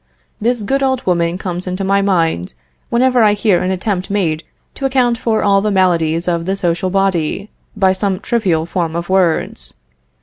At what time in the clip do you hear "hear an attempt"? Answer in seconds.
3.33-4.09